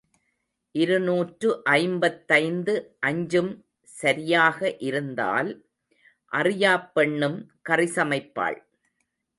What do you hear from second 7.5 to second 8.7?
கறிசமைப்பாள்.